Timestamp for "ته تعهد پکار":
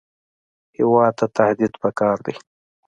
1.19-2.17